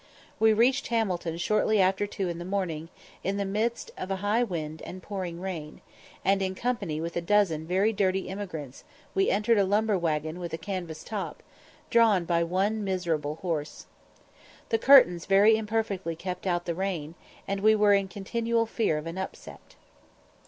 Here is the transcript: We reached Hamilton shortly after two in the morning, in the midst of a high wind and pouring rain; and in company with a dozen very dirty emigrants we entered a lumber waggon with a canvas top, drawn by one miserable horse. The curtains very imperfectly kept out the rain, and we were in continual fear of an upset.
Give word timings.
We 0.39 0.51
reached 0.51 0.87
Hamilton 0.87 1.37
shortly 1.37 1.79
after 1.79 2.07
two 2.07 2.27
in 2.27 2.39
the 2.39 2.43
morning, 2.43 2.89
in 3.23 3.37
the 3.37 3.45
midst 3.45 3.91
of 3.99 4.09
a 4.09 4.15
high 4.25 4.41
wind 4.41 4.81
and 4.81 5.03
pouring 5.03 5.39
rain; 5.39 5.79
and 6.25 6.41
in 6.41 6.55
company 6.55 6.99
with 6.99 7.15
a 7.15 7.21
dozen 7.21 7.67
very 7.67 7.93
dirty 7.93 8.27
emigrants 8.27 8.83
we 9.13 9.29
entered 9.29 9.59
a 9.59 9.63
lumber 9.63 9.99
waggon 9.99 10.39
with 10.39 10.55
a 10.55 10.57
canvas 10.57 11.03
top, 11.03 11.43
drawn 11.91 12.25
by 12.25 12.43
one 12.43 12.83
miserable 12.83 13.35
horse. 13.43 13.85
The 14.69 14.79
curtains 14.79 15.27
very 15.27 15.55
imperfectly 15.55 16.15
kept 16.15 16.47
out 16.47 16.65
the 16.65 16.73
rain, 16.73 17.13
and 17.47 17.59
we 17.59 17.75
were 17.75 17.93
in 17.93 18.07
continual 18.07 18.65
fear 18.65 18.97
of 18.97 19.05
an 19.05 19.19
upset. 19.19 19.75